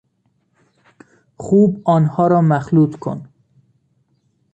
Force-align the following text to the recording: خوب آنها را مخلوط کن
خوب 1.37 1.81
آنها 1.85 2.27
را 2.27 2.41
مخلوط 2.41 2.95
کن 2.95 3.29